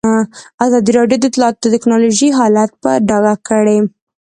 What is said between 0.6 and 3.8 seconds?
ازادي راډیو د اطلاعاتی تکنالوژي حالت په ډاګه کړی.